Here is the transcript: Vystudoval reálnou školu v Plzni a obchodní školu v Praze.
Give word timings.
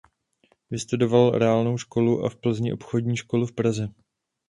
Vystudoval 0.71 1.31
reálnou 1.31 1.77
školu 1.77 2.29
v 2.29 2.35
Plzni 2.35 2.71
a 2.71 2.73
obchodní 2.73 3.17
školu 3.17 3.45
v 3.45 3.51
Praze. 3.55 3.89